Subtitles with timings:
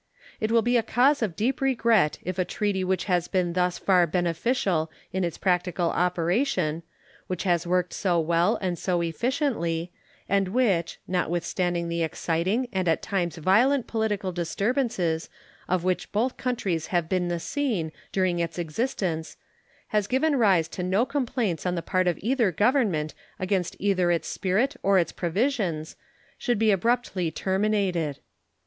[0.39, 3.77] It will be a cause of deep regret if a treaty which has been thus
[3.77, 6.81] far beneficial in its practical operation,
[7.27, 9.91] which has worked so well and so efficiently,
[10.27, 15.29] and which, notwithstanding the exciting and at times violent political disturbances
[15.67, 19.37] of which both countries have been the scene during its existence,
[19.89, 24.27] has given rise to no complaints on the part of either Government against either its
[24.27, 25.95] spirit or its provisions,
[26.39, 28.17] should be abruptly terminated.